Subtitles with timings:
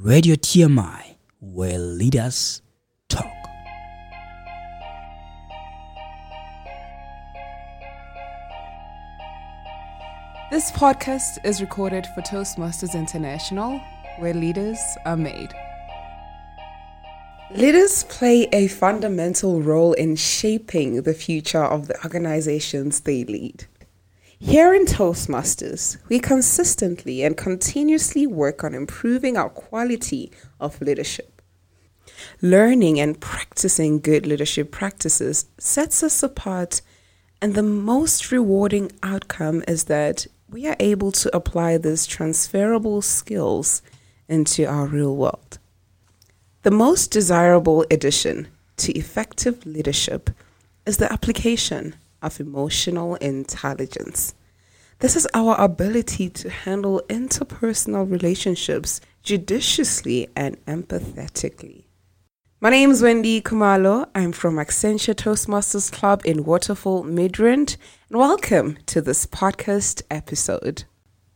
[0.00, 2.62] Radio TMI, where leaders
[3.10, 3.26] talk.
[10.50, 13.80] This podcast is recorded for Toastmasters International,
[14.18, 15.52] where leaders are made.
[17.50, 23.66] Leaders play a fundamental role in shaping the future of the organizations they lead.
[24.44, 31.40] Here in Toastmasters, we consistently and continuously work on improving our quality of leadership.
[32.42, 36.82] Learning and practicing good leadership practices sets us apart,
[37.40, 43.80] and the most rewarding outcome is that we are able to apply these transferable skills
[44.28, 45.60] into our real world.
[46.64, 50.30] The most desirable addition to effective leadership
[50.84, 54.34] is the application of emotional intelligence.
[55.00, 61.86] This is our ability to handle interpersonal relationships judiciously and empathetically.
[62.60, 64.08] My name is Wendy Kumalo.
[64.14, 67.76] I'm from Accenture Toastmasters Club in Waterfall, Midrand,
[68.08, 70.84] and welcome to this podcast episode.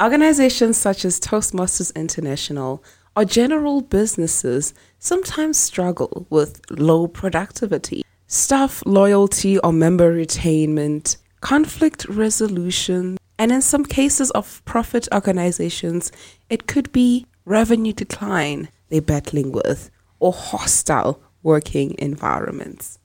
[0.01, 2.85] Organizations such as Toastmasters International
[3.17, 13.17] or general businesses sometimes struggle with low productivity staff loyalty or member retainment, conflict resolution,
[13.39, 16.11] and in some cases of profit organizations,
[16.51, 22.99] it could be revenue decline they're battling with or hostile working environments.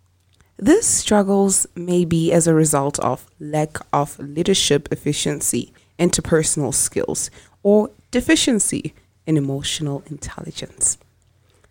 [0.57, 7.31] These struggles may be as a result of lack of leadership efficiency, interpersonal skills,
[7.63, 8.93] or deficiency
[9.25, 10.97] in emotional intelligence.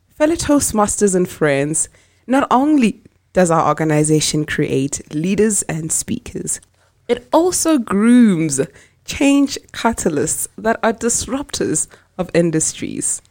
[0.09, 1.89] Fellow Toastmasters and friends,
[2.27, 3.01] not only
[3.33, 6.61] does our organization create leaders and speakers?
[7.09, 8.61] It also grooms
[9.05, 13.23] change catalysts that are disruptors of industries.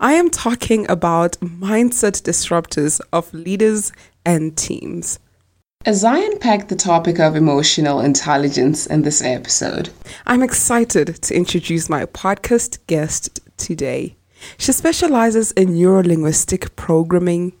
[0.00, 3.92] I am talking about mindset disruptors of leaders
[4.24, 5.18] and teams.
[5.84, 9.90] As I unpack the topic of emotional intelligence in this episode,
[10.26, 14.16] I'm excited to introduce my podcast guest today.
[14.58, 17.52] She specializes in neurolinguistic programming,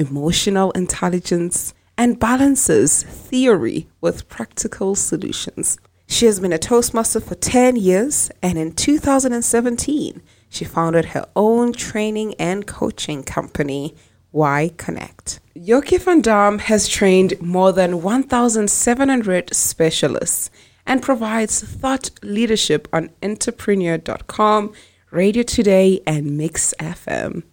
[0.00, 5.78] emotional intelligence, and balances theory with practical solutions.
[6.06, 11.72] She has been a Toastmaster for 10 years, and in 2017, she founded her own
[11.72, 13.94] training and coaching company,
[14.32, 15.40] Y Connect.
[15.54, 20.50] Yoki van Dam has trained more than 1,700 specialists
[20.86, 24.72] and provides thought leadership on entrepreneur.com,
[25.10, 27.44] Radio Today, and Mix FM.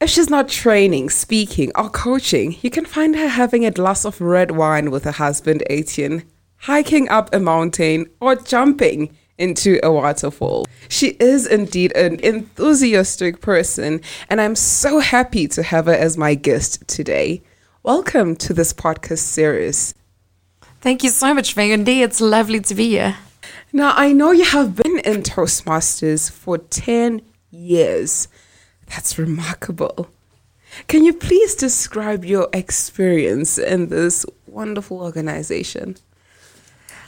[0.00, 4.18] If she's not training, speaking, or coaching, you can find her having a glass of
[4.18, 6.22] red wine with her husband Etienne,
[6.56, 10.64] hiking up a mountain, or jumping into a waterfall.
[10.88, 14.00] She is indeed an enthusiastic person,
[14.30, 17.42] and I'm so happy to have her as my guest today.
[17.82, 19.94] Welcome to this podcast series.
[20.80, 22.00] Thank you so much, Wendy.
[22.00, 23.18] It's lovely to be here.
[23.70, 28.28] Now, I know you have been in Toastmasters for 10 years.
[28.90, 30.08] That's remarkable.
[30.86, 35.96] Can you please describe your experience in this wonderful organization?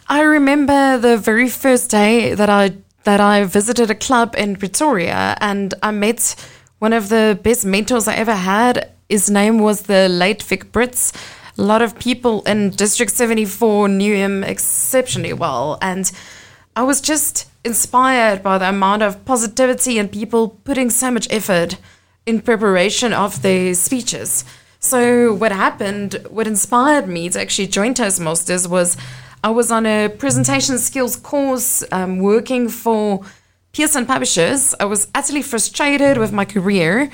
[0.09, 5.37] I remember the very first day that I that I visited a club in Pretoria
[5.41, 6.37] and I met
[6.79, 8.93] one of the best mentors I ever had.
[9.09, 11.13] His name was the late Vic Brits.
[11.59, 16.13] A lot of people in District 74 knew him exceptionally well and
[16.75, 21.77] I was just inspired by the amount of positivity and people putting so much effort
[22.25, 24.45] in preparation of their speeches.
[24.79, 28.97] So, what happened, what inspired me to actually join Toastmasters was
[29.45, 33.23] I was on a presentation skills course um, working for
[33.73, 34.75] Pearson Publishers.
[34.81, 37.11] I was utterly frustrated with my career.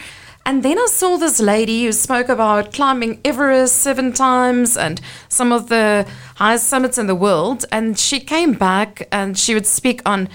[0.48, 4.98] And then I saw this lady who spoke about climbing Everest seven times and
[5.28, 7.66] some of the highest summits in the world.
[7.70, 10.31] And she came back and she would speak on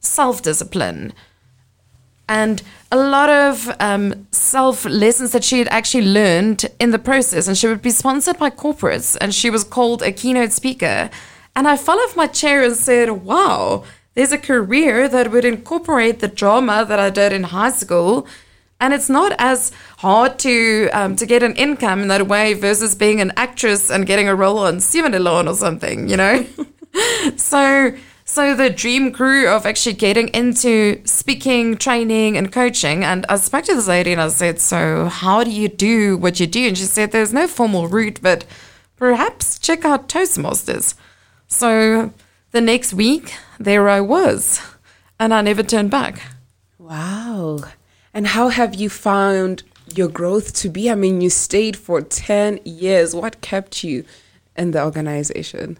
[0.00, 1.12] self discipline
[2.30, 7.46] and a lot of um, self lessons that she had actually learned in the process.
[7.46, 11.10] And she would be sponsored by corporates and she was called a keynote speaker.
[11.54, 13.84] And I fell off my chair and said, wow,
[14.14, 18.26] there's a career that would incorporate the drama that I did in high school
[18.80, 22.94] and it's not as hard to um, to get an income in that way versus
[22.94, 26.46] being an actress and getting a role on Seven Alone or something, you know.
[27.36, 27.92] so
[28.24, 33.02] so the dream grew of actually getting into speaking, training, and coaching.
[33.02, 36.38] And I spoke to this lady and I said, "So how do you do what
[36.38, 38.44] you do?" And she said, "There's no formal route, but
[38.96, 40.94] perhaps check out Toastmasters."
[41.48, 42.12] So
[42.52, 44.60] the next week, there I was,
[45.18, 46.22] and I never turned back.
[46.78, 47.60] Wow.
[48.18, 49.62] And how have you found
[49.94, 50.90] your growth to be?
[50.90, 53.14] I mean, you stayed for 10 years.
[53.14, 54.04] What kept you
[54.56, 55.78] in the organization?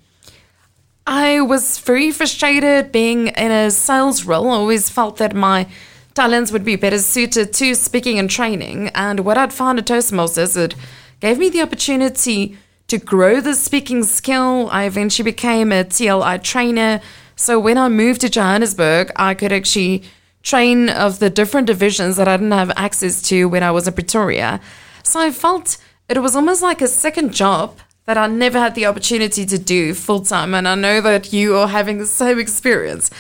[1.04, 4.50] I was very frustrated being in a sales role.
[4.50, 5.66] I always felt that my
[6.14, 8.90] talents would be better suited to speaking and training.
[8.94, 10.76] And what I'd found at Toastmasters, it
[11.18, 12.56] gave me the opportunity
[12.86, 14.68] to grow the speaking skill.
[14.70, 17.00] I eventually became a TLI trainer.
[17.34, 20.04] So when I moved to Johannesburg, I could actually
[20.48, 23.94] train of the different divisions that I didn't have access to when I was in
[23.94, 24.60] Pretoria.
[25.02, 25.76] So I felt
[26.08, 29.92] it was almost like a second job that I never had the opportunity to do
[29.92, 30.54] full time.
[30.54, 33.10] And I know that you are having the same experience.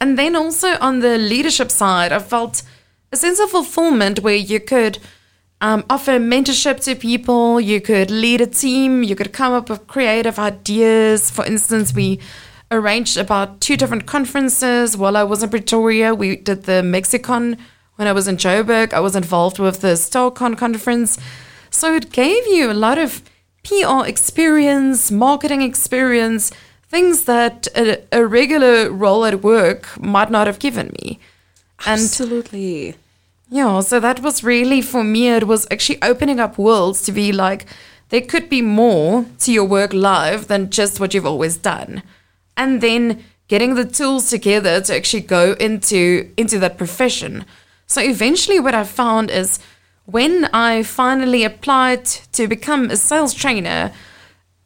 [0.00, 2.62] And then also on the leadership side, I felt
[3.12, 4.98] a sense of fulfillment where you could
[5.60, 9.86] um, offer mentorship to people, you could lead a team, you could come up with
[9.86, 11.30] creative ideas.
[11.30, 12.20] For instance, we
[12.70, 16.14] arranged about two different conferences while I was in Pretoria.
[16.14, 17.56] We did the Mexicon
[17.96, 18.92] when I was in Joburg.
[18.92, 21.18] I was involved with the StarCon conference.
[21.70, 23.22] So it gave you a lot of
[23.64, 26.52] PR experience, marketing experience,
[26.88, 31.18] things that a, a regular role at work might not have given me.
[31.86, 32.96] And Absolutely.
[33.50, 37.32] Yeah, so that was really for me, it was actually opening up worlds to be
[37.32, 37.66] like,
[38.10, 42.02] there could be more to your work life than just what you've always done.
[42.58, 47.46] And then getting the tools together to actually go into into that profession.
[47.86, 49.58] So eventually what I found is
[50.04, 53.92] when I finally applied to become a sales trainer,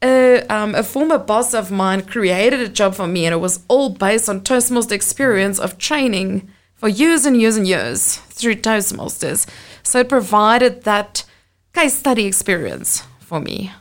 [0.02, 3.60] a, um, a former boss of mine created a job for me, and it was
[3.68, 9.46] all based on Toastmasters experience of training for years and years and years through Toastmasters.
[9.82, 11.24] So it provided that
[11.72, 13.72] case study experience for me.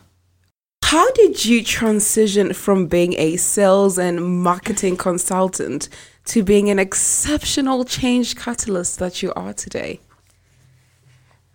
[0.92, 5.88] How did you transition from being a sales and marketing consultant
[6.26, 10.02] to being an exceptional change catalyst that you are today?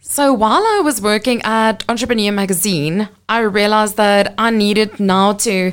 [0.01, 5.73] So while I was working at Entrepreneur Magazine, I realized that I needed now to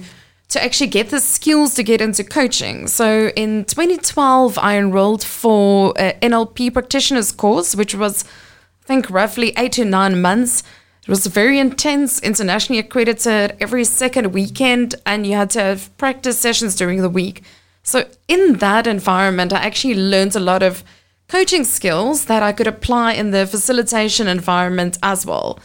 [0.50, 2.88] to actually get the skills to get into coaching.
[2.88, 8.26] So in 2012, I enrolled for an NLP practitioners course, which was,
[8.84, 10.64] I think, roughly eight to nine months.
[11.04, 16.40] It was very intense, internationally accredited every second weekend, and you had to have practice
[16.40, 17.44] sessions during the week.
[17.84, 20.82] So in that environment, I actually learned a lot of
[21.28, 25.60] coaching skills that I could apply in the facilitation environment as well,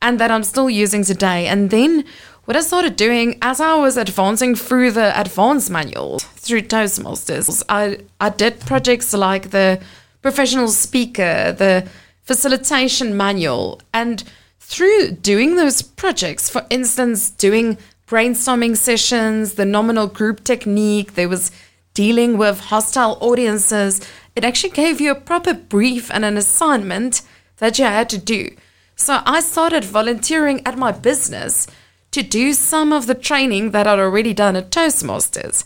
[0.00, 1.48] and that I'm still using today.
[1.48, 2.04] And then
[2.44, 7.98] what I started doing as I was advancing through the advanced manual through Toastmasters, I,
[8.20, 9.80] I did projects like the
[10.22, 11.88] professional speaker, the
[12.22, 14.22] facilitation manual, and
[14.66, 17.76] through doing those projects, for instance, doing
[18.08, 21.50] brainstorming sessions, the nominal group technique, there was
[21.92, 24.00] dealing with hostile audiences,
[24.34, 27.22] it actually gave you a proper brief and an assignment
[27.58, 28.56] that you had to do.
[28.96, 31.66] So I started volunteering at my business
[32.12, 35.64] to do some of the training that I'd already done at Toastmasters.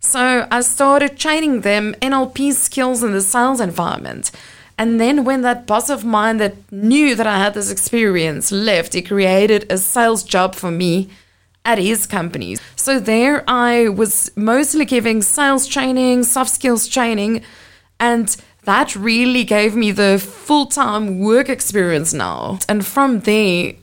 [0.00, 4.30] So I started training them NLP skills in the sales environment.
[4.76, 8.94] And then when that boss of mine that knew that I had this experience left,
[8.94, 11.08] he created a sales job for me
[11.64, 12.56] at his company.
[12.76, 17.42] So there I was mostly giving sales training, soft skills training,
[18.00, 22.58] and that really gave me the full time work experience now.
[22.68, 23.74] And from there,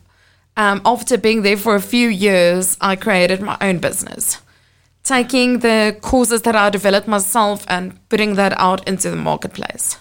[0.58, 4.40] um, after being there for a few years, I created my own business,
[5.04, 9.98] taking the courses that I developed myself and putting that out into the marketplace.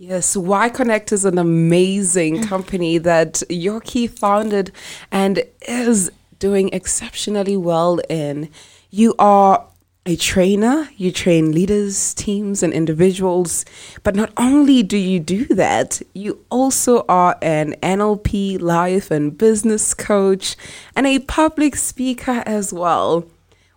[0.00, 2.48] Yes, Y Connect is an amazing mm.
[2.48, 4.70] company that Yoki founded
[5.10, 8.48] and is doing exceptionally well in.
[8.90, 9.66] You are
[10.06, 13.64] a trainer, you train leaders, teams, and individuals.
[14.04, 19.94] But not only do you do that, you also are an NLP life and business
[19.94, 20.54] coach
[20.94, 23.26] and a public speaker as well,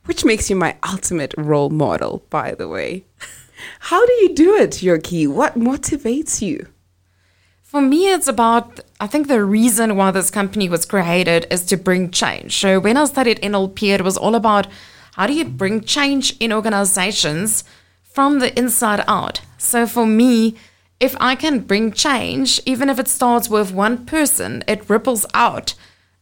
[0.06, 3.06] which makes you my ultimate role model, by the way.
[3.80, 5.28] How do you do it, Yoki?
[5.28, 6.68] What motivates you?
[7.64, 11.78] For me, it's about, I think the reason why this company was created is to
[11.78, 12.58] bring change.
[12.58, 14.68] So when I studied NLP, it was all about
[15.14, 17.64] how do you bring change in organizations
[18.04, 19.42] from the inside out?
[19.58, 20.56] So for me,
[21.00, 25.74] if I can bring change, even if it starts with one person, it ripples out.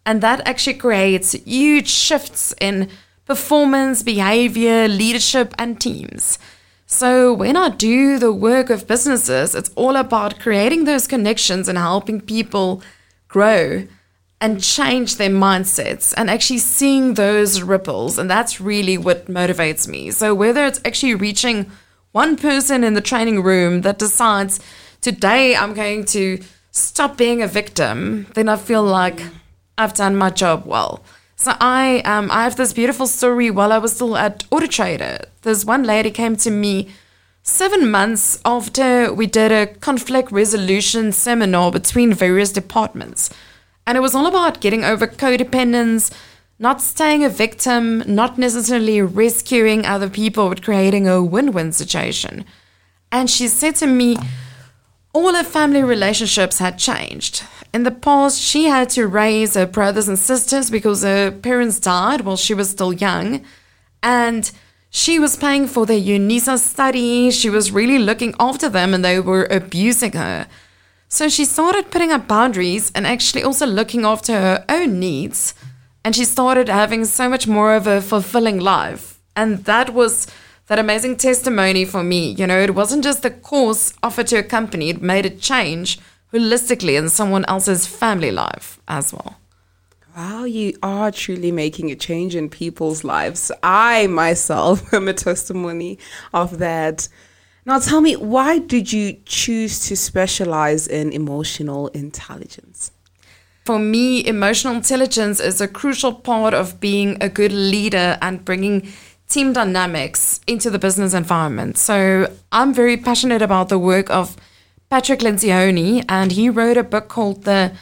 [0.06, 2.90] And that actually creates huge shifts in
[3.26, 6.40] performance, behavior, leadership, and teams.
[6.92, 11.78] So when I do the work of businesses, it's all about creating those connections and
[11.78, 12.82] helping people
[13.28, 13.88] grow
[14.42, 18.18] and change their mindsets and actually seeing those ripples.
[18.18, 20.10] And that's really what motivates me.
[20.10, 21.70] So, whether it's actually reaching
[22.12, 24.60] one person in the training room that decides
[25.00, 26.42] today I'm going to
[26.72, 29.22] stop being a victim, then I feel like
[29.78, 31.04] I've done my job well.
[31.40, 35.20] So I um I have this beautiful story while I was still at Auto Trader.
[35.44, 36.90] This one lady came to me
[37.44, 43.30] seven months after we did a conflict resolution seminar between various departments.
[43.88, 46.12] And it was all about getting over codependence,
[46.60, 52.44] not staying a victim, not necessarily rescuing other people, but creating a win win situation.
[53.14, 54.18] And she said to me,
[55.14, 57.44] all her family relationships had changed.
[57.74, 62.22] In the past, she had to raise her brothers and sisters because her parents died
[62.22, 63.46] while she was still young.
[64.02, 64.52] And
[64.90, 67.32] she was paying for their UNISA study.
[67.32, 70.48] She was really looking after them and they were abusing her.
[71.10, 75.54] So she started putting up boundaries and actually also looking after her own needs.
[76.04, 79.20] And she started having so much more of a fulfilling life.
[79.36, 80.28] And that was
[80.70, 82.32] that amazing testimony for me.
[82.32, 86.00] You know, it wasn't just the course offered to a company, it made a change
[86.32, 89.36] holistically in someone else's family life as well.
[90.16, 93.52] Wow, you are truly making a change in people's lives.
[93.64, 95.98] I myself am a testimony
[96.34, 97.08] of that.
[97.66, 102.92] Now, tell me, why did you choose to specialize in emotional intelligence?
[103.66, 108.92] For me, emotional intelligence is a crucial part of being a good leader and bringing
[109.30, 111.78] team dynamics into the business environment.
[111.78, 114.36] So I'm very passionate about the work of
[114.90, 117.74] Patrick Lencioni, and he wrote a book called The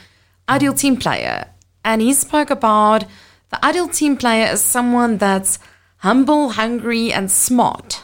[0.50, 1.48] Ideal Team Player.
[1.86, 3.06] And he spoke about
[3.50, 5.58] the ideal team player as someone that's
[5.98, 8.04] humble, hungry, and smart.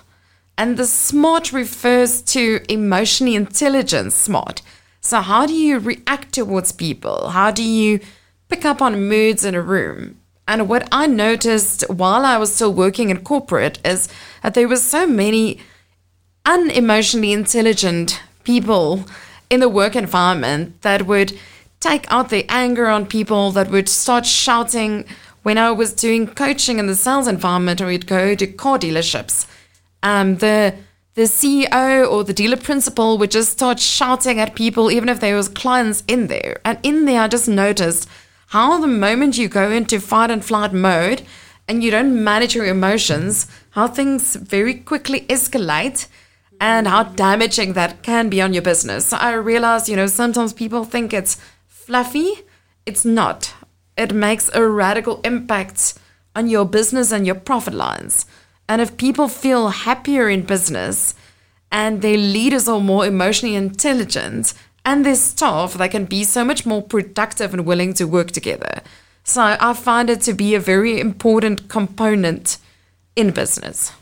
[0.58, 4.62] And the smart refers to emotionally intelligent smart.
[5.02, 7.30] So, how do you react towards people?
[7.30, 8.00] How do you
[8.48, 10.20] pick up on moods in a room?
[10.48, 14.10] And what I noticed while I was still working in corporate is
[14.42, 15.60] that there were so many
[16.46, 19.06] unemotionally intelligent people
[19.50, 21.38] in the work environment that would
[21.80, 25.06] take out their anger on people, that would start shouting.
[25.44, 29.46] When I was doing coaching in the sales environment, or we'd go to car dealerships,
[30.02, 30.74] um, the
[31.16, 35.36] the CEO or the dealer principal would just start shouting at people, even if there
[35.36, 36.60] was clients in there.
[36.66, 38.10] And in there, I just noticed
[38.54, 41.24] how the moment you go into fight and flight mode
[41.68, 46.06] and you don't manage your emotions, how things very quickly escalate
[46.62, 49.12] and how damaging that can be on your business.
[49.12, 52.32] I realize, you know, sometimes people think it's fluffy.
[52.86, 53.52] It's not.
[53.98, 55.96] It makes a radical impact
[56.36, 58.28] on your business and your profit lines.
[58.70, 61.16] And if people feel happier in business
[61.72, 64.54] and their leaders are more emotionally intelligent
[64.86, 68.82] and their staff, they can be so much more productive and willing to work together.
[69.24, 72.58] So I find it to be a very important component
[73.16, 73.94] in business.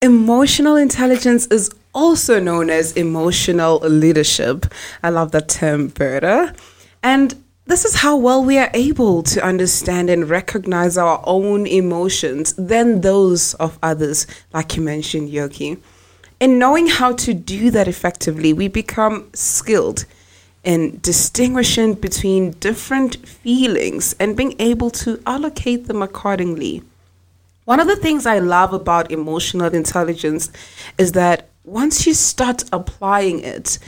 [0.00, 4.66] Emotional intelligence is also known as emotional leadership.
[5.02, 6.54] I love that term, Berta.
[7.02, 7.34] And
[7.66, 13.02] this is how well we are able to understand and recognize our own emotions than
[13.02, 15.78] those of others, like you mentioned, Yoki.
[16.40, 20.04] In knowing how to do that effectively, we become skilled
[20.62, 26.82] in distinguishing between different feelings and being able to allocate them accordingly.
[27.64, 30.50] One of the things I love about emotional intelligence
[30.96, 33.80] is that once you start applying it,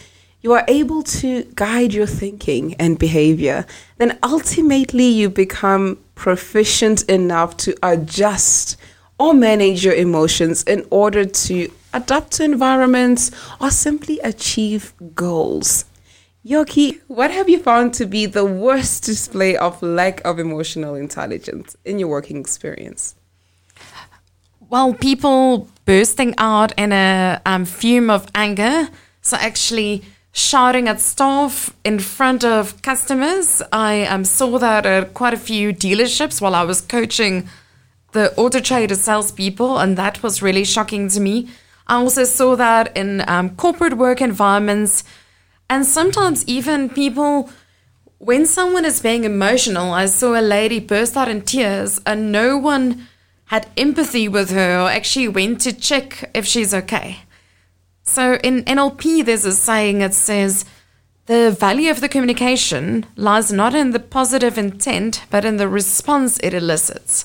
[0.42, 3.64] you are able to guide your thinking and behavior.
[3.98, 8.76] Then ultimately, you become proficient enough to adjust
[9.18, 13.30] or manage your emotions in order to adapt to environments
[13.60, 15.84] or simply achieve goals.
[16.44, 21.76] Yoki, what have you found to be the worst display of lack of emotional intelligence
[21.84, 23.14] in your working experience?
[24.70, 28.88] Well, people bursting out in a um, fume of anger.
[29.20, 33.62] So, actually, shouting at staff in front of customers.
[33.72, 37.48] I um, saw that at quite a few dealerships while I was coaching
[38.12, 41.48] the auto trader salespeople, and that was really shocking to me.
[41.90, 45.04] I also saw that in um, corporate work environments,
[45.68, 47.50] and sometimes even people.
[48.18, 52.58] When someone is being emotional, I saw a lady burst out in tears, and no
[52.58, 53.08] one
[53.46, 57.20] had empathy with her or actually went to check if she's okay.
[58.02, 60.64] So in NLP, there's a saying that says,
[61.26, 66.38] the value of the communication lies not in the positive intent, but in the response
[66.40, 67.24] it elicits.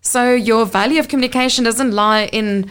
[0.00, 2.70] So your value of communication doesn't lie in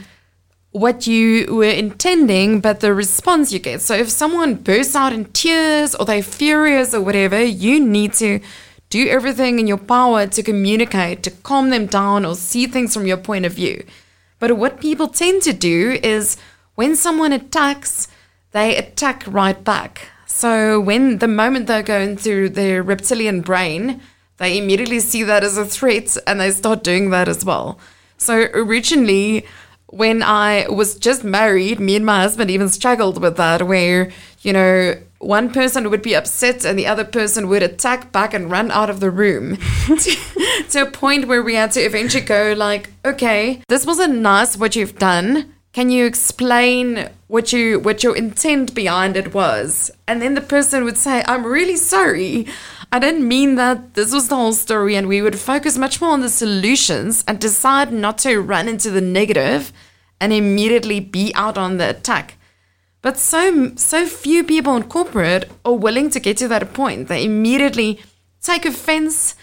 [0.76, 3.80] what you were intending, but the response you get.
[3.82, 8.42] So if someone bursts out in tears or they're furious or whatever, you need to
[8.90, 13.08] do everything in your power to communicate, to calm them down or see things from
[13.08, 13.86] your point of view.
[14.38, 16.36] But what people tend to do is
[16.76, 18.10] when someone attacks,
[18.52, 20.10] they attack right back.
[20.26, 24.02] So when the moment they're going through their reptilian brain,
[24.40, 27.80] they immediately see that as a threat and they start doing that as well.
[28.18, 29.46] So originally,
[29.88, 34.12] when I was just married, me and my husband even struggled with that, where,
[34.42, 38.52] you know, one person would be upset and the other person would attack back and
[38.52, 40.16] run out of the room to,
[40.70, 44.76] to a point where we had to eventually go like okay this wasn't nice what
[44.76, 45.52] you've done.
[45.74, 49.92] Can you explain what you what your intent behind it was?
[50.08, 52.46] And then the person would say i'm really sorry
[52.92, 56.12] i didn't mean that this was the whole story and we would focus much more
[56.12, 59.72] on the solutions and decide not to run into the negative
[60.20, 62.38] and immediately be out on the attack
[63.06, 67.08] but so so few people in corporate are willing to get to that point.
[67.08, 68.00] They immediately
[68.42, 69.36] take offense,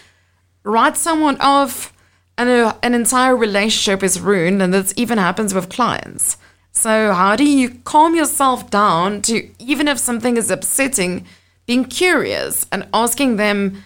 [0.65, 1.93] write someone off,
[2.37, 4.61] and a, an entire relationship is ruined.
[4.61, 6.35] And this even happens with clients.
[6.73, 11.25] So how do you calm yourself down to even if something is upsetting,
[11.65, 13.83] being curious and asking them,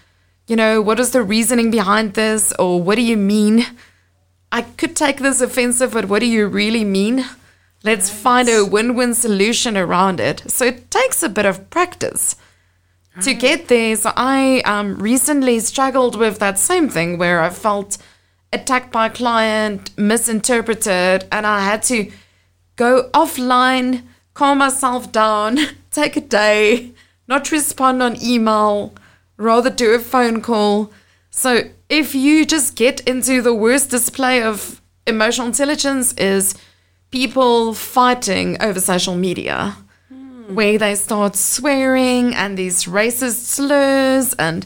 [0.48, 3.66] you know, what is the reasoning behind this, or what do you mean?
[4.52, 7.26] I could take this offensive, but what do you really mean?
[7.84, 10.50] Let's find a win win solution around it.
[10.50, 12.36] So it takes a bit of practice
[13.22, 13.96] to get there.
[13.96, 17.98] So I um, recently struggled with that same thing where I felt
[18.54, 22.12] attacked by a client, misinterpreted, and I had to
[22.76, 24.04] go offline,
[24.34, 25.58] calm myself down,
[25.92, 26.92] take a day,
[27.28, 28.94] not respond on email,
[29.38, 30.92] rather do a phone call.
[31.30, 36.56] So if you just get into the worst display of emotional intelligence is
[37.12, 39.78] people fighting over social media
[40.10, 40.54] hmm.
[40.54, 44.66] where they start swearing and these racist slurs and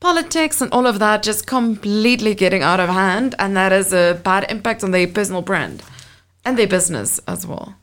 [0.00, 4.20] politics and all of that just completely getting out of hand and that has a
[4.24, 5.82] bad impact on their personal brand
[6.44, 7.74] and their business as well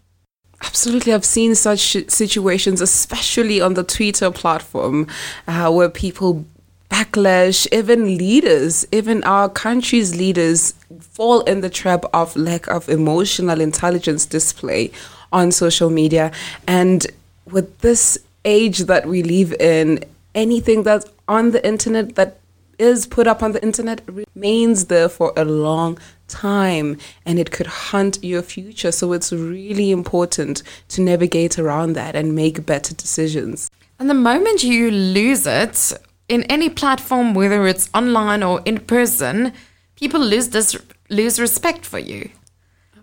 [0.63, 5.07] Absolutely, I've seen such situations, especially on the Twitter platform,
[5.47, 6.45] uh, where people
[6.89, 13.59] backlash, even leaders, even our country's leaders fall in the trap of lack of emotional
[13.59, 14.91] intelligence display
[15.31, 16.31] on social media.
[16.67, 17.05] And
[17.51, 20.03] with this age that we live in,
[20.35, 22.39] anything that's on the internet that
[22.79, 27.67] is put up on the internet remains there for a long time and it could
[27.67, 28.91] hunt your future.
[28.91, 33.69] So it's really important to navigate around that and make better decisions.
[33.99, 35.93] And the moment you lose it,
[36.29, 39.53] in any platform, whether it's online or in person,
[39.95, 40.75] people lose this
[41.09, 42.29] lose respect for you.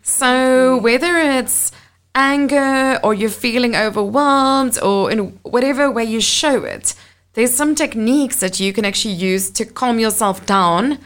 [0.02, 1.70] So whether it's
[2.14, 6.94] anger or you're feeling overwhelmed or in whatever way you show it,
[7.34, 10.98] there's some techniques that you can actually use to calm yourself down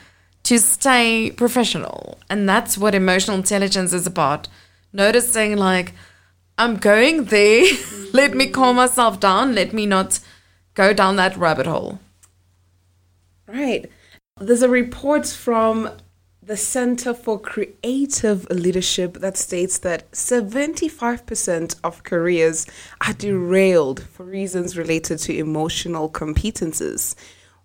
[0.45, 2.19] to stay professional.
[2.31, 4.49] And that's what emotional intelligence is about.
[4.93, 5.93] Noticing like
[6.57, 7.67] I'm going there,
[8.13, 10.21] let me calm myself down, let me not
[10.75, 11.99] go down that rabbit hole.
[13.47, 13.91] Right.
[14.41, 15.91] There's a report from
[16.47, 22.67] the Center for Creative Leadership that states that 75% of careers
[23.07, 27.15] are derailed for reasons related to emotional competences,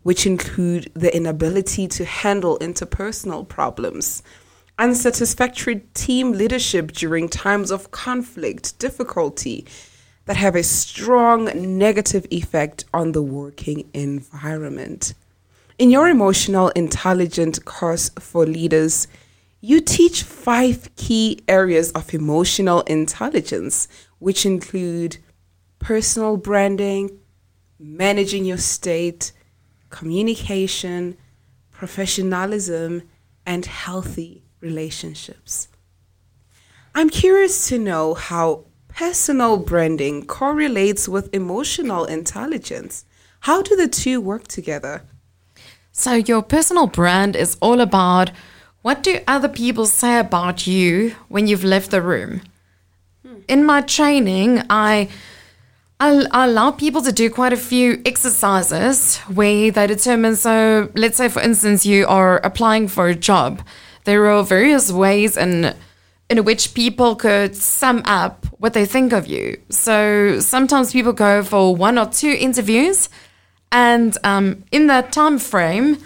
[0.03, 4.23] which include the inability to handle interpersonal problems,
[4.77, 9.65] unsatisfactory team leadership during times of conflict, difficulty,
[10.23, 15.15] that have a strong negative effect on the working environment.
[15.79, 19.07] In your emotional intelligent course for leaders,
[19.61, 23.87] you teach five key areas of emotional intelligence,
[24.17, 25.19] which include
[25.79, 27.17] personal branding,
[27.79, 29.31] managing your state,
[29.89, 31.15] communication,
[31.71, 33.03] professionalism,
[33.45, 35.69] and healthy relationships.
[36.93, 43.05] I'm curious to know how personal branding correlates with emotional intelligence.
[43.39, 45.05] How do the two work together?
[45.91, 48.31] So, your personal brand is all about
[48.81, 52.41] what do other people say about you when you've left the room?
[53.25, 53.41] Hmm.
[53.47, 55.09] In my training, I,
[55.99, 60.35] I, I allow people to do quite a few exercises where they determine.
[60.35, 63.61] So, let's say, for instance, you are applying for a job.
[64.05, 65.75] There are various ways in
[66.29, 69.59] in which people could sum up what they think of you.
[69.69, 73.09] So sometimes people go for one or two interviews
[73.71, 75.97] and um, in that time frame,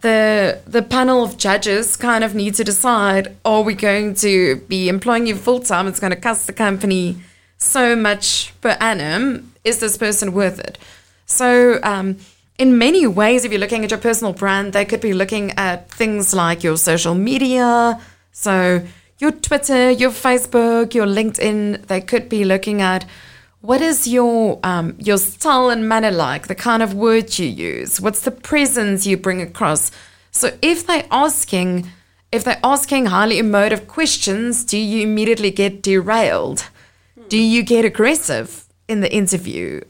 [0.00, 4.88] the the panel of judges kind of need to decide: Are we going to be
[4.88, 5.86] employing you full time?
[5.86, 7.16] It's going to cost the company
[7.58, 9.52] so much per annum.
[9.64, 10.78] Is this person worth it?
[11.24, 12.18] So, um,
[12.58, 15.90] in many ways, if you're looking at your personal brand, they could be looking at
[15.90, 18.00] things like your social media,
[18.32, 18.86] so
[19.18, 21.86] your Twitter, your Facebook, your LinkedIn.
[21.86, 23.06] They could be looking at
[23.66, 26.46] what is your um, your style and manner like?
[26.46, 28.00] The kind of words you use.
[28.00, 29.90] What's the presence you bring across?
[30.30, 31.90] So if they're asking,
[32.30, 36.68] if they're asking highly emotive questions, do you immediately get derailed?
[37.28, 39.80] Do you get aggressive in the interview?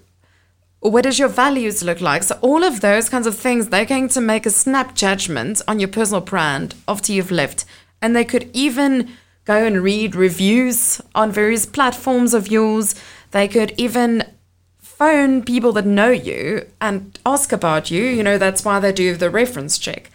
[0.81, 2.23] What does your values look like?
[2.23, 5.81] So all of those kinds of things, they're going to make a snap judgment on
[5.81, 7.67] your personal brand after you've left.
[8.01, 9.11] And they could even
[9.45, 12.95] go and read reviews on various platforms of yours.
[13.37, 14.25] They could even
[14.79, 18.03] phone people that know you and ask about you.
[18.03, 20.11] You know, that's why they do the reference check.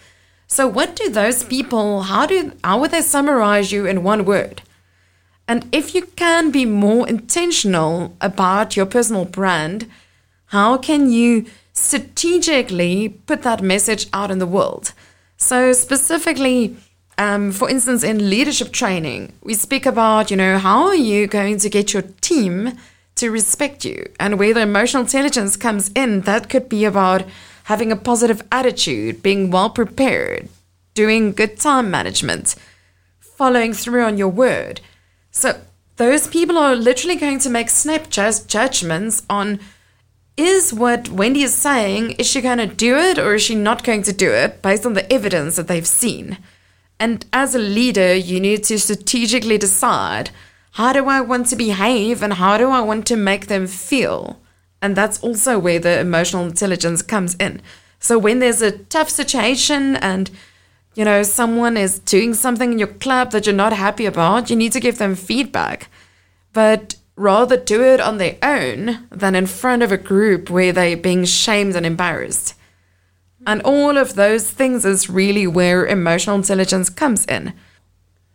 [0.47, 4.63] So what do those people how do how would they summarize you in one word?
[5.47, 9.88] And if you can be more intentional about your personal brand,
[10.47, 14.93] how can you strategically put that message out in the world?
[15.38, 16.75] So specifically,
[17.19, 21.60] um, for instance, in leadership training, we speak about, you know, how are you going
[21.60, 22.79] to get your team
[23.15, 24.06] to respect you?
[24.19, 27.26] And where the emotional intelligence comes in, that could be about
[27.65, 30.50] having a positive attitude, being well prepared,
[30.93, 32.56] doing good time management,
[33.19, 34.82] following through on your word.
[35.32, 35.62] So
[35.97, 39.60] those people are literally going to make snap judgments on
[40.38, 43.84] is what Wendy is saying, is she going to do it or is she not
[43.84, 46.38] going to do it based on the evidence that they've seen?
[47.00, 50.32] And as a leader, you need to strategically decide
[50.71, 54.39] how do I want to behave and how do I want to make them feel?
[54.81, 57.62] And that's also where the emotional intelligence comes in.
[57.99, 60.31] So when there's a tough situation and
[60.95, 64.55] you know someone is doing something in your club that you're not happy about, you
[64.55, 65.89] need to give them feedback.
[66.53, 70.97] But rather do it on their own than in front of a group where they're
[70.97, 72.55] being shamed and embarrassed.
[73.45, 77.53] And all of those things is really where emotional intelligence comes in.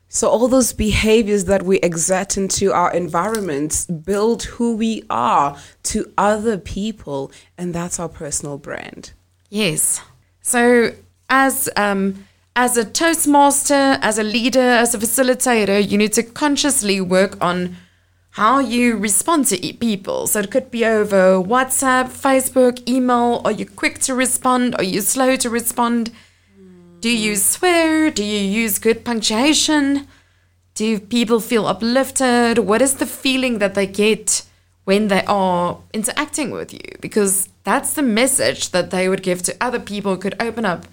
[0.08, 6.12] So, all those behaviors that we exert into our environments build who we are to
[6.16, 9.12] other people, and that's our personal brand.
[9.50, 10.00] Yes.
[10.42, 10.92] So,
[11.28, 17.00] as um, as a Toastmaster, as a leader, as a facilitator, you need to consciously
[17.00, 17.76] work on
[18.30, 20.26] how you respond to people.
[20.26, 23.40] So it could be over WhatsApp, Facebook, email.
[23.44, 24.74] Are you quick to respond?
[24.76, 26.10] Are you slow to respond?
[27.00, 28.10] Do you swear?
[28.10, 30.08] Do you use good punctuation?
[30.74, 32.58] Do people feel uplifted?
[32.58, 34.42] What is the feeling that they get
[34.84, 36.96] when they are interacting with you?
[37.00, 40.86] Because that's the message that they would give to other people, could open up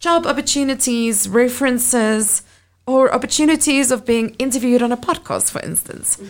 [0.00, 2.42] job opportunities, references
[2.86, 6.20] or opportunities of being interviewed on a podcast, for instance.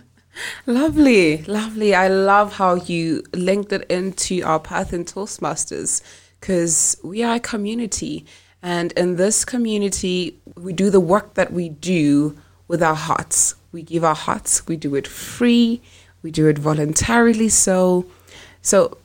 [0.66, 1.94] lovely, lovely.
[1.94, 6.02] I love how you linked it into our path in Toastmasters
[6.42, 8.26] because we are a community.
[8.62, 13.54] And in this community, we do the work that we do with our hearts.
[13.70, 15.80] We give our hearts, we do it free,
[16.20, 17.48] we do it voluntarily.
[17.48, 18.06] So,
[18.60, 18.98] so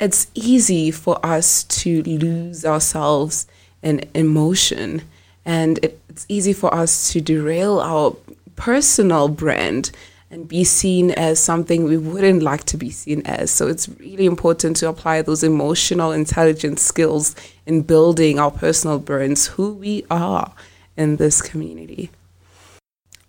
[0.00, 3.46] it's easy for us to lose ourselves
[3.82, 5.02] in emotion
[5.44, 8.16] and it, it's easy for us to derail our
[8.56, 9.92] personal brand
[10.30, 13.50] and be seen as something we wouldn't like to be seen as.
[13.50, 17.34] So it's really important to apply those emotional intelligence skills
[17.66, 20.52] in building our personal brands, who we are
[20.96, 22.10] in this community.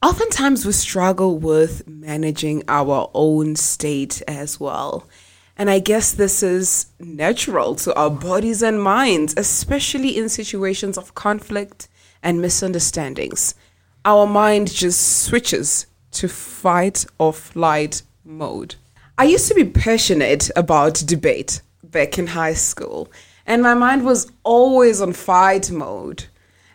[0.01, 5.07] Oftentimes, we struggle with managing our own state as well.
[5.57, 11.15] And I guess this is natural to our bodies and minds, especially in situations of
[11.15, 11.89] conflict
[12.23, 13.55] and misunderstandings,
[14.05, 18.75] our mind just switches to fight or flight mode.
[19.17, 23.11] I used to be passionate about debate back in high school,
[23.45, 26.25] and my mind was always on fight mode.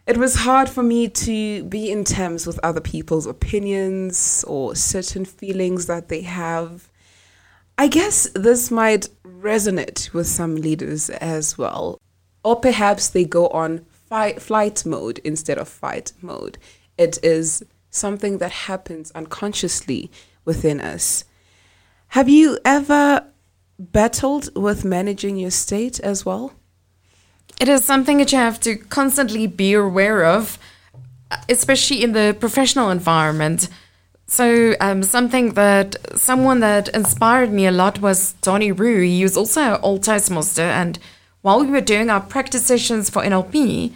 [0.06, 5.24] It was hard for me to be in terms with other people's opinions or certain
[5.24, 6.90] feelings that they have.
[7.78, 11.98] I guess this might resonate with some leaders as well.
[12.44, 16.58] Or perhaps they go on fight, flight mode instead of fight mode.
[16.98, 20.10] It is something that happens unconsciously
[20.44, 21.24] within us.
[22.08, 23.24] Have you ever
[23.78, 26.52] battled with managing your state as well?
[27.60, 30.58] It is something that you have to constantly be aware of,
[31.48, 33.68] especially in the professional environment.
[34.26, 39.02] So, um, something that someone that inspired me a lot was Donny Rue.
[39.02, 40.98] He was also an old Toastmaster, and
[41.42, 43.92] while we were doing our practice sessions for NLP,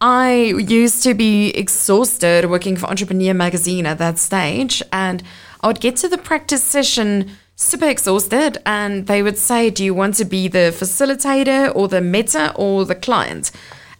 [0.00, 5.22] I used to be exhausted working for Entrepreneur Magazine at that stage, and
[5.60, 9.92] I would get to the practice session super exhausted, and they would say, Do you
[9.92, 13.50] want to be the facilitator or the meta or the client?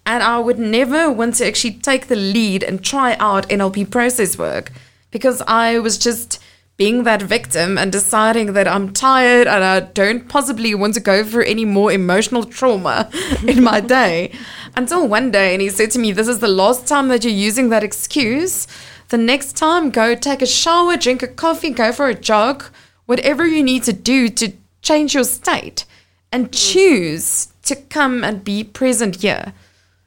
[0.06, 4.38] And I would never want to actually take the lead and try out NLP process
[4.38, 4.72] work
[5.10, 6.38] because I was just
[6.80, 11.22] being that victim and deciding that I'm tired and I don't possibly want to go
[11.22, 13.10] through any more emotional trauma
[13.46, 14.32] in my day.
[14.74, 17.34] Until one day, and he said to me, This is the last time that you're
[17.34, 18.66] using that excuse.
[19.10, 22.64] The next time, go take a shower, drink a coffee, go for a jog,
[23.04, 25.84] whatever you need to do to change your state
[26.32, 26.72] and mm.
[26.72, 29.52] choose to come and be present here.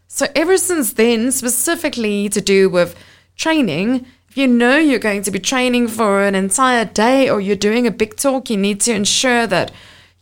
[0.07, 2.95] So, ever since then, specifically to do with
[3.35, 4.07] training,
[4.37, 7.91] you know you're going to be training for an entire day or you're doing a
[7.91, 9.71] big talk, you need to ensure that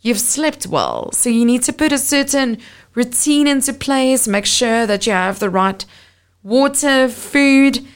[0.00, 1.10] you've slept well.
[1.12, 2.58] So you need to put a certain
[2.94, 5.84] routine into place, make sure that you have the right
[6.42, 7.86] water, food,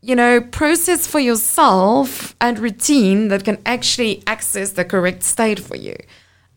[0.00, 5.76] you know, process for yourself and routine that can actually access the correct state for
[5.76, 5.96] you.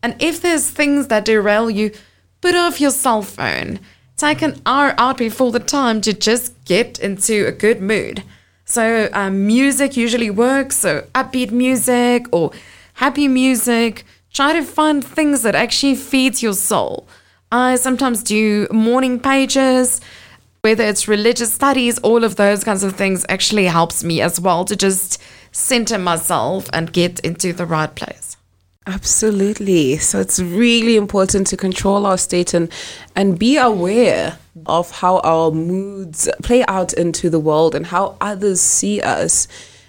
[0.02, 1.92] And if there's things that derail you,
[2.40, 3.80] put off your cell phone.
[4.16, 8.22] Take an hour out before the time to just get into a good mood.
[8.64, 10.76] So um, music usually works.
[10.78, 12.52] So upbeat music or
[12.94, 14.04] happy music.
[14.32, 17.06] Try to find things that actually feeds your soul.
[17.52, 20.00] I sometimes do morning pages,
[20.62, 24.64] whether it's religious studies, all of those kinds of things actually helps me as well
[24.64, 25.22] to just
[25.52, 28.33] center myself and get into the right place.
[28.86, 29.96] Absolutely.
[29.96, 32.70] So it's really important to control our state and,
[33.16, 38.60] and be aware of how our moods play out into the world and how others
[38.60, 39.48] see us.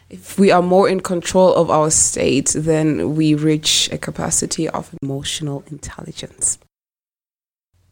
[0.09, 4.95] If we are more in control of our state, then we reach a capacity of
[5.01, 6.57] emotional intelligence.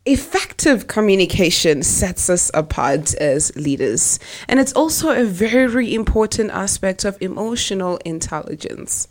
[0.06, 7.18] Effective communication sets us apart as leaders, and it's also a very important aspect of
[7.22, 9.08] emotional intelligence.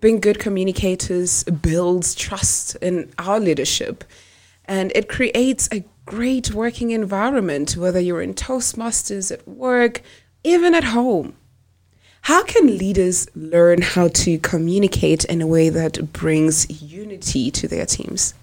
[0.00, 4.04] Being good communicators builds trust in our leadership,
[4.64, 10.00] and it creates a great working environment, whether you're in Toastmasters at work,
[10.42, 11.36] even at home.
[12.22, 17.86] How can leaders learn how to communicate in a way that brings unity to their
[17.86, 18.34] teams?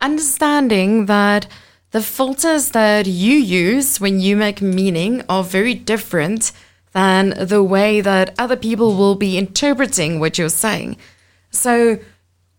[0.00, 1.46] Understanding that
[1.92, 6.52] the filters that you use when you make meaning are very different
[6.96, 10.96] than the way that other people will be interpreting what you're saying.
[11.50, 11.98] So,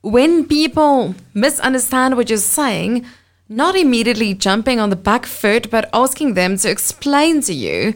[0.02, 3.06] when people misunderstand what you're saying,
[3.50, 7.96] not immediately jumping on the back foot, but asking them to explain to you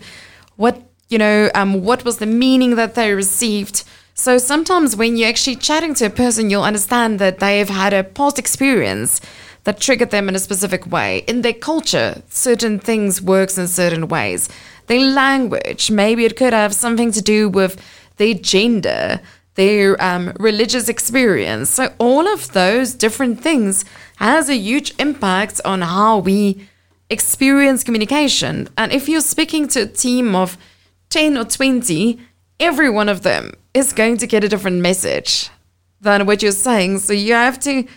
[0.55, 0.75] what
[1.11, 3.83] you know, um, what was the meaning that they received.
[4.13, 7.93] So sometimes when you're actually chatting to a person, you'll understand that they have had
[7.93, 9.19] a past experience
[9.65, 11.19] that triggered them in a specific way.
[11.27, 14.49] In their culture, certain things works in certain ways.
[14.91, 17.81] Their language, maybe it could have something to do with
[18.17, 19.21] their gender,
[19.55, 21.69] their um, religious experience.
[21.69, 23.85] So all of those different things
[24.17, 26.67] has a huge impact on how we
[27.09, 28.67] experience communication.
[28.77, 30.57] And if you're speaking to a team of
[31.09, 32.19] 10 or 20,
[32.59, 35.49] every one of them is going to get a different message
[36.01, 36.99] than what you're saying.
[36.99, 37.87] So you have to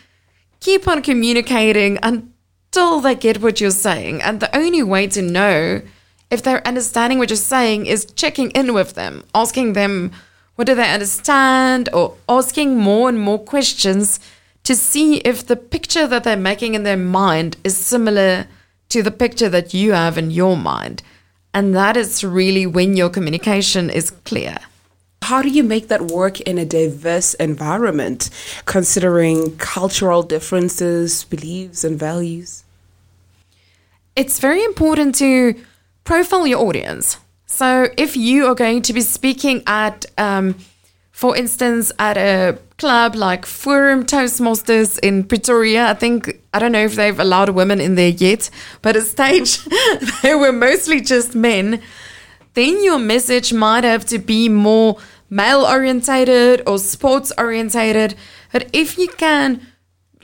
[0.60, 4.22] keep on communicating until they get what you're saying.
[4.22, 5.82] And the only way to know
[6.30, 10.12] if they're understanding what you're saying is checking in with them, asking them
[10.56, 14.20] what do they understand, or asking more and more questions
[14.62, 18.46] to see if the picture that they're making in their mind is similar
[18.88, 21.02] to the picture that you have in your mind.
[21.52, 24.58] And that is really when your communication is clear.
[25.22, 28.30] How do you make that work in a diverse environment,
[28.66, 32.64] considering cultural differences, beliefs, and values?
[34.16, 35.54] It's very important to
[36.04, 37.18] profile your audience.
[37.46, 40.56] So, if you are going to be speaking at, um,
[41.10, 45.88] for instance, at a club like Forum Toastmasters in Pretoria.
[45.88, 48.50] I think, I don't know if they've allowed women in there yet,
[48.82, 49.64] but at stage
[50.22, 51.80] they were mostly just men.
[52.54, 54.98] Then your message might have to be more
[55.30, 58.14] male orientated or sports orientated.
[58.52, 59.66] But if you can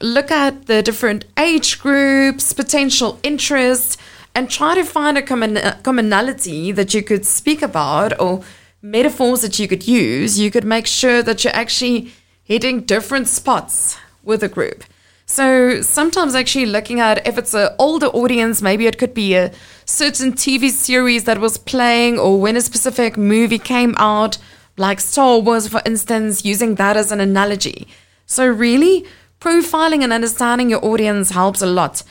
[0.00, 3.96] look at the different age groups, potential interests,
[4.34, 8.42] and try to find a common, uh, commonality that you could speak about or
[8.82, 12.12] metaphors that you could use, you could make sure that you're actually
[12.42, 14.84] hitting different spots with a group.
[15.26, 19.52] So sometimes actually looking at if it's an older audience, maybe it could be a
[19.84, 24.38] certain TV series that was playing or when a specific movie came out,
[24.76, 27.86] like Star Wars, for instance, using that as an analogy.
[28.26, 29.06] So really,
[29.40, 32.02] profiling and understanding your audience helps a lot.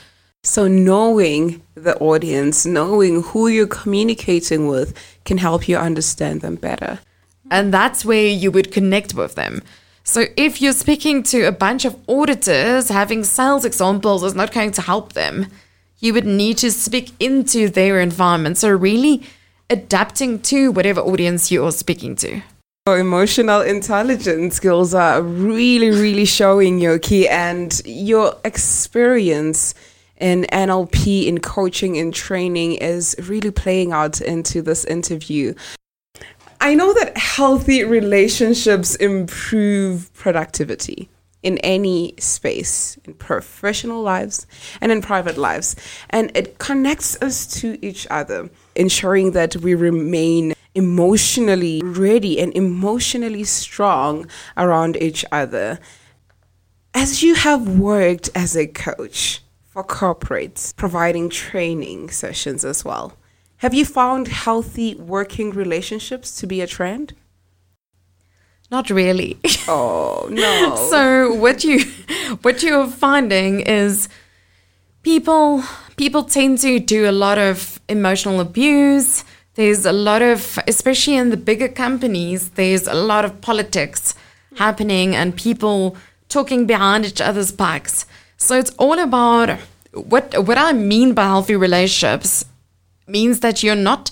[0.43, 4.93] So knowing the audience, knowing who you're communicating with
[5.25, 6.99] can help you understand them better.
[7.51, 9.61] And that's where you would connect with them.
[10.03, 14.71] So if you're speaking to a bunch of auditors, having sales examples is not going
[14.71, 15.47] to help them.
[15.99, 18.57] You would need to speak into their environment.
[18.57, 19.23] So really
[19.69, 22.41] adapting to whatever audience you are speaking to.
[22.87, 29.75] Your emotional intelligence skills are really, really showing, Yoki, and your experience
[30.19, 35.53] in NLP, in coaching, in training is really playing out into this interview.
[36.61, 41.09] I know that healthy relationships improve productivity
[41.41, 44.45] in any space, in professional lives
[44.81, 45.75] and in private lives.
[46.09, 53.45] And it connects us to each other, ensuring that we remain emotionally ready and emotionally
[53.45, 54.27] strong
[54.57, 55.79] around each other.
[56.93, 59.41] As you have worked as a coach
[59.79, 63.13] for corporates, providing training sessions as well,
[63.57, 67.13] have you found healthy working relationships to be a trend?
[68.71, 69.37] Not really.
[69.67, 70.75] Oh, no.
[70.89, 71.85] so what you
[72.41, 74.09] what you're finding is
[75.01, 75.63] people
[75.97, 79.23] people tend to do a lot of emotional abuse.
[79.55, 84.13] There's a lot of especially in the bigger companies, there's a lot of politics
[84.55, 85.95] happening and people
[86.27, 88.05] talking behind each other's backs.
[88.37, 89.59] So it's all about
[89.93, 92.45] what what I mean by healthy relationships
[93.07, 94.11] means that you're not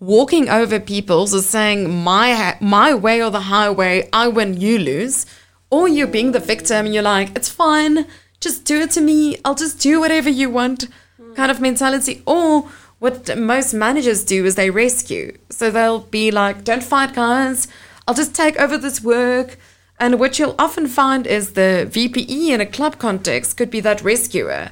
[0.00, 5.26] walking over people, so saying my my way or the highway, I win, you lose,
[5.70, 8.06] or you're being the victim and you're like, it's fine,
[8.40, 10.86] just do it to me, I'll just do whatever you want,
[11.34, 12.22] kind of mentality.
[12.26, 12.68] Or
[13.00, 17.68] what most managers do is they rescue, so they'll be like, don't fight, guys,
[18.06, 19.58] I'll just take over this work.
[20.00, 24.00] And what you'll often find is the VPE in a club context could be that
[24.00, 24.70] rescuer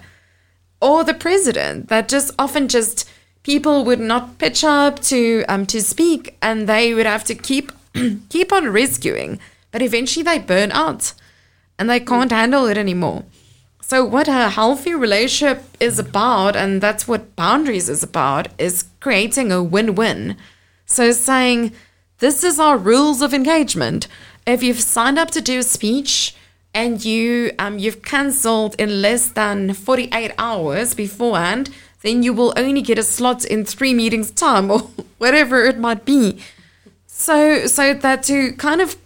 [0.87, 3.09] or the president that just often just
[3.43, 7.73] people would not pitch up to um to speak and they would have to keep
[8.29, 9.41] keep on rescuing.
[9.73, 11.13] But eventually they burn out
[11.79, 13.25] and they can't handle it anymore.
[13.81, 19.51] So what a healthy relationship is about and that's what boundaries is about is creating
[19.51, 20.37] a win-win.
[20.87, 21.73] So saying
[22.19, 24.07] this is our rules of engagement.
[24.47, 26.36] If you've signed up to do a speech
[26.77, 31.71] and you um, you've cancelled in less than 48 hours beforehand
[32.03, 34.81] then you will only get a slot in three meetings time or
[35.19, 36.39] whatever it might be.
[37.07, 38.97] So so that to kind of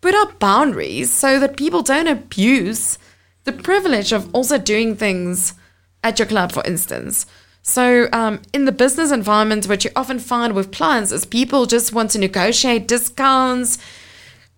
[0.00, 2.98] put up boundaries so that people don't abuse
[3.44, 5.54] the privilege of also doing things
[6.02, 7.26] at your club, for instance.
[7.62, 11.94] So, um, in the business environment, what you often find with clients is people just
[11.94, 13.78] want to negotiate discounts.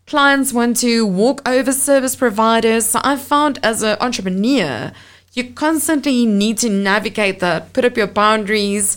[0.06, 2.86] Clients want to walk over service providers.
[2.86, 4.92] So, I've found as an entrepreneur,
[5.32, 8.96] you constantly need to navigate that, put up your boundaries,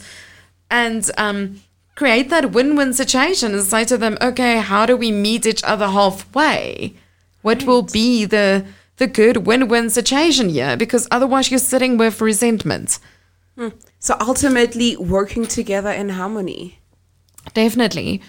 [0.70, 1.62] and um,
[1.96, 5.88] create that win-win situation and say to them, okay, how do we meet each other
[5.88, 6.94] halfway?
[7.42, 7.68] What right.
[7.68, 8.66] will be the
[8.98, 10.78] the good win-win situation here?
[10.78, 13.00] Because otherwise, you're sitting with resentment.
[13.58, 13.70] Hmm.
[13.98, 16.80] So ultimately, working together in harmony.
[17.56, 18.22] Definitely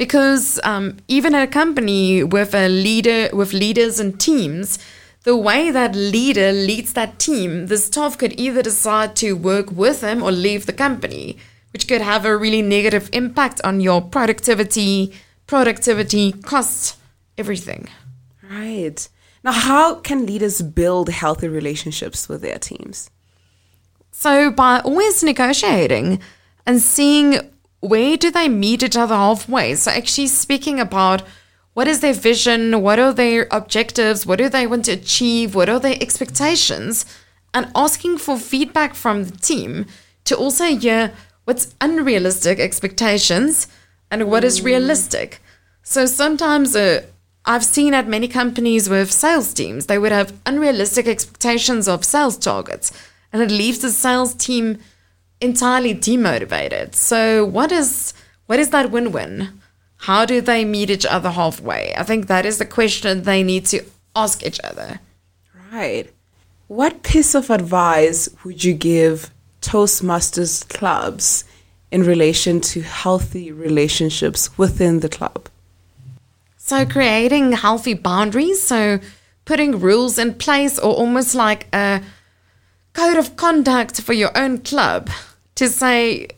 [0.00, 4.78] because um, even at a company with a leader with leaders and teams
[5.24, 10.00] the way that leader leads that team, the staff could either decide to work with
[10.00, 11.36] him or leave the company,
[11.74, 15.12] which could have a really negative impact on your productivity,
[15.46, 16.96] productivity, costs,
[17.36, 17.86] everything.
[18.42, 19.06] Right.
[19.44, 23.10] Now, how can leaders build healthy relationships with their teams?
[24.12, 26.20] So, by always negotiating
[26.64, 29.74] and seeing where do they meet each other halfway.
[29.74, 31.22] So, actually speaking about
[31.72, 32.82] what is their vision?
[32.82, 34.26] What are their objectives?
[34.26, 35.54] What do they want to achieve?
[35.54, 37.06] What are their expectations?
[37.54, 39.86] And asking for feedback from the team
[40.24, 41.12] to also hear
[41.44, 43.66] what's unrealistic expectations
[44.10, 45.40] and what is realistic.
[45.82, 47.04] So sometimes uh,
[47.44, 52.36] I've seen at many companies with sales teams, they would have unrealistic expectations of sales
[52.36, 52.92] targets,
[53.32, 54.78] and it leaves the sales team
[55.40, 56.94] entirely demotivated.
[56.94, 58.12] So what is
[58.46, 59.60] what is that win-win?
[59.96, 61.94] How do they meet each other halfway?
[61.96, 63.84] I think that is the question they need to
[64.16, 65.00] ask each other.
[65.72, 66.10] Right.
[66.66, 71.44] What piece of advice would you give Toastmasters clubs
[71.90, 75.48] in relation to healthy relationships within the club?
[76.56, 79.00] So, creating healthy boundaries, so
[79.44, 82.02] putting rules in place, or almost like a
[82.92, 85.10] code of conduct for your own club
[85.56, 86.28] to say,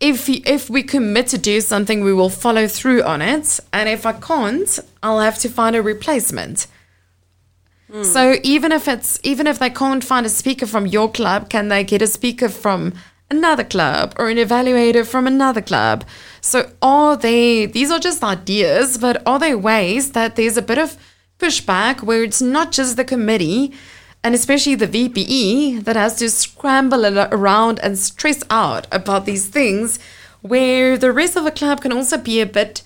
[0.00, 4.06] if if we commit to do something, we will follow through on it, and if
[4.06, 6.66] I can't, I'll have to find a replacement.
[7.90, 8.04] Mm.
[8.04, 11.68] So even if it's even if they can't find a speaker from your club, can
[11.68, 12.92] they get a speaker from
[13.30, 16.04] another club or an evaluator from another club?
[16.40, 20.78] So are they these are just ideas, but are there ways that there's a bit
[20.78, 20.96] of
[21.38, 23.72] pushback where it's not just the committee
[24.28, 29.98] and especially the VPE that has to scramble around and stress out about these things,
[30.42, 32.82] where the rest of the club can also be a bit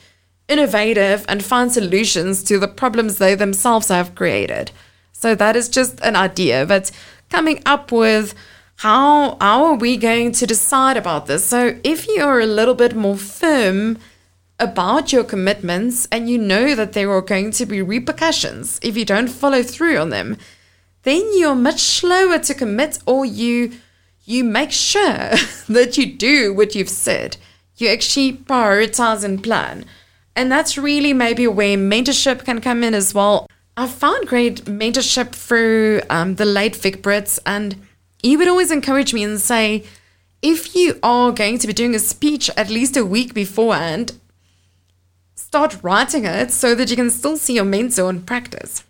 [0.47, 4.71] innovative and find solutions to the problems they themselves have created.
[5.11, 6.93] So that is just an idea, but
[7.29, 8.37] coming up with
[8.77, 11.45] how how are we going to decide about this?
[11.45, 13.99] So if you're a little bit more firm
[14.61, 19.05] about your commitments and you know that there are going to be repercussions if you
[19.05, 20.37] don't follow through on them,
[21.03, 23.73] then you're much slower to commit or you
[24.25, 25.03] you make sure
[25.69, 27.37] that you do what you've said.
[27.77, 29.85] You actually prioritize and plan.
[30.37, 33.49] And that's really maybe where mentorship can come in as well.
[33.77, 37.77] I found great mentorship through um, the late Vic Brits, and
[38.23, 39.85] he would always encourage me and say,
[40.41, 44.13] if you are going to be doing a speech at least a week beforehand,
[45.35, 48.85] start writing it so that you can still see your mentor in practice.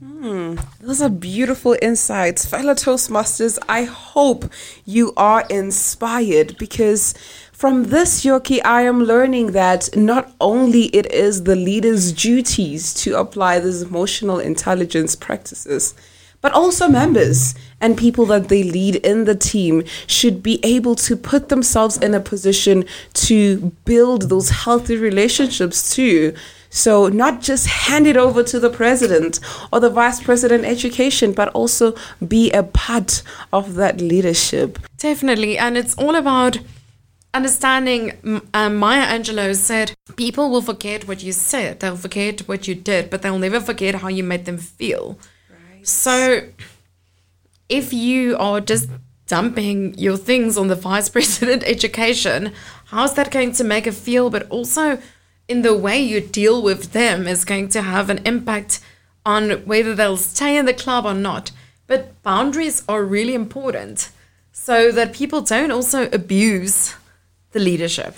[0.00, 2.46] Hmm, those are beautiful insights.
[2.46, 4.44] Fellow Toastmasters, I hope
[4.84, 7.14] you are inspired because
[7.52, 13.18] from this Yoki, I am learning that not only it is the leader's duties to
[13.18, 15.96] apply these emotional intelligence practices,
[16.40, 21.16] but also members and people that they lead in the team should be able to
[21.16, 22.84] put themselves in a position
[23.14, 26.34] to build those healthy relationships too.
[26.70, 29.40] So, not just hand it over to the president
[29.72, 31.94] or the vice president education, but also
[32.26, 34.78] be a part of that leadership.
[34.98, 35.56] Definitely.
[35.56, 36.58] And it's all about
[37.32, 38.42] understanding.
[38.52, 43.10] Um, Maya Angelou said, People will forget what you said, they'll forget what you did,
[43.10, 45.18] but they'll never forget how you made them feel.
[45.82, 46.42] So,
[47.68, 48.90] if you are just
[49.26, 52.52] dumping your things on the vice president education,
[52.86, 54.28] how's that going to make it feel?
[54.30, 54.98] But also,
[55.48, 58.80] in the way you deal with them is going to have an impact
[59.24, 61.50] on whether they'll stay in the club or not.
[61.86, 64.10] But boundaries are really important
[64.52, 66.94] so that people don't also abuse
[67.52, 68.14] the leadership.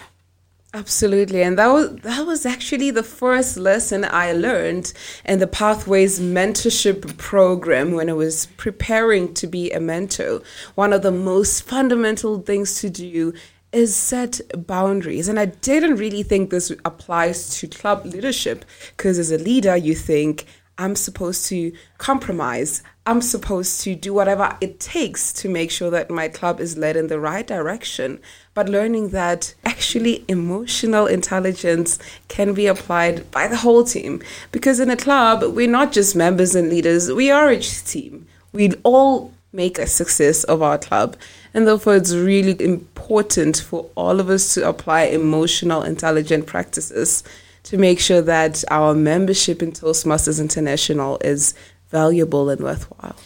[0.73, 4.93] Absolutely, and that was that was actually the first lesson I learned
[5.25, 10.43] in the Pathways mentorship program when I was preparing to be a mentor.
[10.77, 13.33] One of the most fundamental things to do
[13.73, 18.65] is set boundaries, and I didn't really think this applies to club leadership
[18.97, 20.47] because as a leader, you think
[20.81, 22.83] I'm supposed to compromise.
[23.05, 26.97] I'm supposed to do whatever it takes to make sure that my club is led
[26.97, 28.19] in the right direction.
[28.55, 31.99] But learning that actually emotional intelligence
[32.29, 34.23] can be applied by the whole team.
[34.53, 38.27] Because in a club, we're not just members and leaders, we are a team.
[38.53, 41.17] We all make a success of our club.
[41.53, 47.25] And therefore, it's really important for all of us to apply emotional intelligent practices
[47.65, 51.55] to make sure that our membership in Toastmasters International is
[51.89, 53.17] valuable and worthwhile.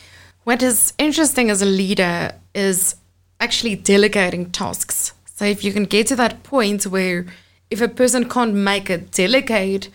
[0.45, 2.97] What is interesting as a leader is
[3.41, 5.13] actually delegating tasks.
[5.27, 7.27] So if you can get to that point where
[7.71, 9.91] if a person can't make it, delegate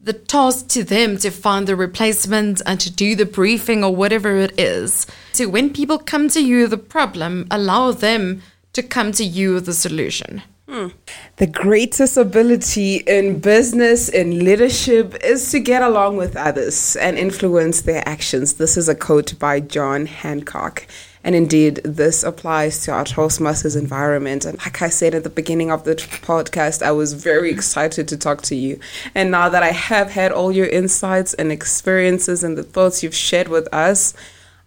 [0.00, 4.36] the task to them to find the replacement and to do the briefing or whatever
[4.36, 5.06] it is.
[5.32, 8.42] So when people come to you with a problem, allow them
[8.78, 10.42] to come to you with a solution.
[10.68, 10.88] Hmm.
[11.36, 17.80] The greatest ability in business, in leadership, is to get along with others and influence
[17.82, 18.54] their actions.
[18.54, 20.86] This is a quote by John Hancock.
[21.24, 24.44] And indeed, this applies to our Toastmasters environment.
[24.44, 28.16] And like I said at the beginning of the podcast, I was very excited to
[28.16, 28.78] talk to you.
[29.12, 33.14] And now that I have had all your insights and experiences and the thoughts you've
[33.28, 34.14] shared with us,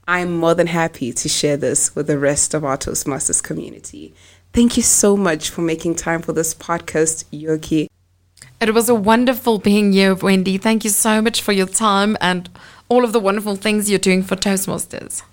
[0.08, 4.14] I'm more than happy to share this with the rest of our Toastmasters community.
[4.54, 7.88] Thank you so much for making time for this podcast, Yoki.
[8.60, 10.58] It was a wonderful being here, Wendy.
[10.58, 12.50] Thank you so much for your time and
[12.90, 15.24] all of the wonderful things you're doing for Toastmasters.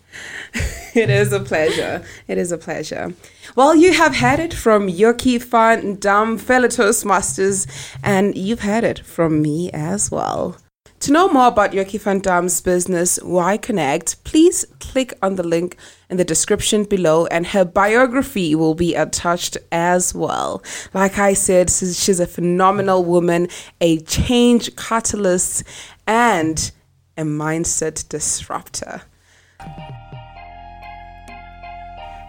[0.94, 2.02] It is a pleasure.
[2.26, 3.12] It is a pleasure.
[3.54, 7.66] Well, you have had it from Yoki Van Dam, fellow Toastmasters,
[8.02, 10.56] and you've had it from me as well.
[11.00, 15.76] To know more about Yoki Van Dam's business, Why Connect, please click on the link
[16.10, 20.60] in the description below, and her biography will be attached as well.
[20.92, 23.46] Like I said, she's she's a phenomenal woman,
[23.80, 25.62] a change catalyst,
[26.08, 26.72] and
[27.16, 29.02] a mindset disruptor.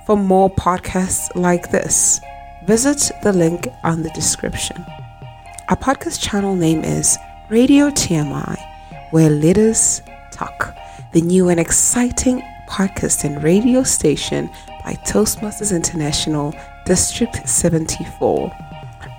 [0.05, 2.19] For more podcasts like this,
[2.67, 4.85] visit the link on the description.
[5.69, 7.17] Our podcast channel name is
[7.49, 8.59] Radio TMI,
[9.09, 10.75] where leaders talk,
[11.13, 14.51] the new and exciting podcast and radio station
[14.83, 16.53] by Toastmasters International,
[16.85, 18.55] District 74.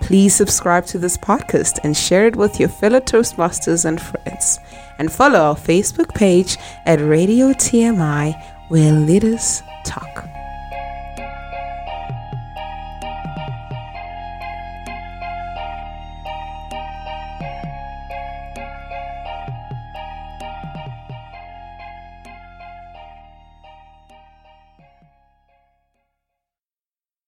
[0.01, 4.61] Please subscribe to this podcast and share it with your fellow Toastmasters and friends.
[5.01, 6.57] And follow our Facebook page
[6.87, 10.30] at Radio TMI, where leaders talk.